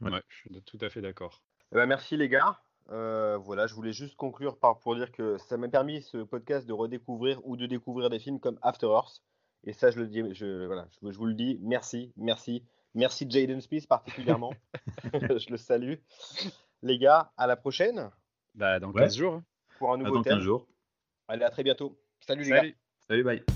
Ouais. 0.02 0.11
Ouais, 0.11 0.21
je 0.28 0.37
suis 0.37 0.62
tout 0.62 0.78
à 0.83 0.90
fait 0.90 1.00
d'accord. 1.00 1.42
Eh 1.73 1.76
ben, 1.76 1.87
merci 1.87 2.16
les 2.16 2.28
gars. 2.28 2.61
Euh, 2.90 3.36
voilà, 3.38 3.66
je 3.66 3.74
voulais 3.74 3.92
juste 3.92 4.16
conclure 4.16 4.58
par, 4.58 4.78
pour 4.78 4.94
dire 4.94 5.10
que 5.10 5.38
ça 5.38 5.56
m'a 5.56 5.68
permis 5.68 6.02
ce 6.02 6.18
podcast 6.18 6.66
de 6.66 6.72
redécouvrir 6.72 7.40
ou 7.44 7.56
de 7.56 7.66
découvrir 7.66 8.10
des 8.10 8.18
films 8.18 8.38
comme 8.40 8.58
After 8.62 8.86
Earth. 8.86 9.22
Et 9.64 9.72
ça, 9.72 9.90
je 9.90 9.98
le 9.98 10.06
dis, 10.06 10.22
je, 10.34 10.66
voilà, 10.66 10.86
je, 11.02 11.10
je 11.10 11.18
vous 11.18 11.26
le 11.26 11.34
dis, 11.34 11.58
merci, 11.62 12.12
merci, 12.16 12.62
merci 12.94 13.28
Jaden 13.28 13.60
Smith 13.60 13.88
particulièrement. 13.88 14.52
je 15.12 15.50
le 15.50 15.56
salue. 15.56 15.94
Les 16.82 16.98
gars, 16.98 17.32
à 17.36 17.46
la 17.48 17.56
prochaine 17.56 18.10
Bah, 18.54 18.78
dans 18.78 18.92
Ouais. 18.92 19.02
15 19.02 19.16
jours. 19.16 19.42
pour 19.78 19.92
un 19.92 19.96
nouveau 19.96 20.16
dans 20.16 20.22
thème. 20.22 20.34
15 20.34 20.42
jours. 20.42 20.66
Allez, 21.28 21.44
à 21.44 21.50
très 21.50 21.64
bientôt. 21.64 21.98
Salut 22.20 22.44
les 22.44 22.50
gars. 22.50 22.56
Salut. 22.58 22.76
Salut, 23.08 23.24
bye. 23.24 23.55